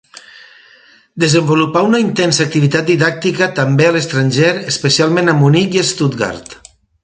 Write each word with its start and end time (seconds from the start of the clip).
Desenvolupà 1.23 1.83
una 1.89 1.99
intensa 2.05 2.41
activitat 2.49 2.89
didàctica, 2.93 3.49
també 3.61 3.87
a 3.91 3.95
l'estranger, 3.99 4.53
especialment 4.75 5.31
a 5.35 5.37
Munic 5.45 5.79
i 5.83 5.89
Stuttgart. 5.95 6.61